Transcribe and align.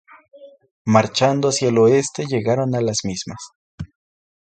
Marchando 0.87 1.49
hacia 1.49 1.69
el 1.69 1.77
oeste 1.77 2.25
llegaron 2.25 2.73
a 2.73 2.81
las 2.81 3.01
mismas. 3.03 3.37